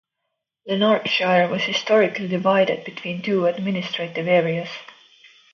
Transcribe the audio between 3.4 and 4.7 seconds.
administrative areas.